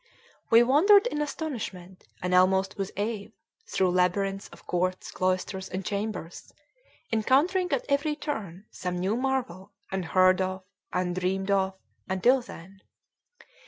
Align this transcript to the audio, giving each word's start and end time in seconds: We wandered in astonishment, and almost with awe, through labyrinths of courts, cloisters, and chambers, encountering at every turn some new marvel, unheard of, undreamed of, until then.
We 0.49 0.63
wandered 0.63 1.05
in 1.05 1.21
astonishment, 1.21 2.07
and 2.23 2.33
almost 2.33 2.75
with 2.75 2.91
awe, 2.97 3.27
through 3.67 3.91
labyrinths 3.91 4.49
of 4.49 4.65
courts, 4.65 5.11
cloisters, 5.11 5.69
and 5.69 5.85
chambers, 5.85 6.51
encountering 7.11 7.71
at 7.71 7.85
every 7.87 8.15
turn 8.15 8.65
some 8.71 8.97
new 8.97 9.15
marvel, 9.15 9.73
unheard 9.91 10.41
of, 10.41 10.63
undreamed 10.91 11.51
of, 11.51 11.75
until 12.09 12.41
then. 12.41 12.81